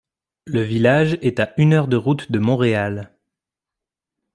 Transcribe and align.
Le 0.47 0.61
village 0.63 1.19
est 1.21 1.39
à 1.39 1.53
une 1.57 1.73
heure 1.73 1.87
de 1.87 1.95
route 1.95 2.31
de 2.31 2.39
Montréal. 2.39 3.13